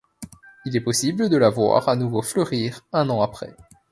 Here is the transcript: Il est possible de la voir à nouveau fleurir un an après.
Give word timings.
Il 0.65 0.75
est 0.75 0.79
possible 0.81 1.29
de 1.29 1.37
la 1.37 1.51
voir 1.51 1.87
à 1.87 1.95
nouveau 1.95 2.23
fleurir 2.23 2.81
un 2.91 3.07
an 3.11 3.21
après. 3.21 3.55